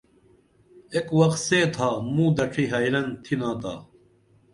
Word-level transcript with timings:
ایک 0.93 1.07
وخ 1.19 1.33
سے 1.47 1.59
تھا 1.75 1.89
موں 2.13 2.29
دڇھی 2.37 2.65
حیرن 2.73 3.05
تِھنا 3.23 3.51
تا 3.61 3.73